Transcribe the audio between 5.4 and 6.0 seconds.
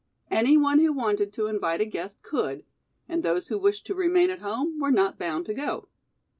to go.